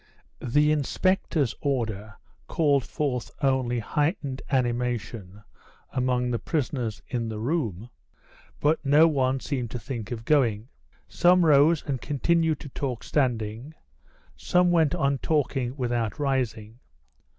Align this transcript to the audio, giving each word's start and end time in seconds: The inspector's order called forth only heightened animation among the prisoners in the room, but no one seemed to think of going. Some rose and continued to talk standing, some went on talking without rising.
The 0.41 0.71
inspector's 0.71 1.53
order 1.61 2.15
called 2.47 2.83
forth 2.83 3.29
only 3.43 3.77
heightened 3.77 4.41
animation 4.49 5.43
among 5.91 6.31
the 6.31 6.39
prisoners 6.39 7.03
in 7.07 7.29
the 7.29 7.37
room, 7.37 7.87
but 8.59 8.83
no 8.83 9.07
one 9.07 9.39
seemed 9.39 9.69
to 9.69 9.79
think 9.79 10.09
of 10.11 10.25
going. 10.25 10.69
Some 11.07 11.45
rose 11.45 11.83
and 11.85 12.01
continued 12.01 12.59
to 12.61 12.69
talk 12.69 13.03
standing, 13.03 13.75
some 14.35 14.71
went 14.71 14.95
on 14.95 15.19
talking 15.19 15.77
without 15.77 16.17
rising. 16.17 16.79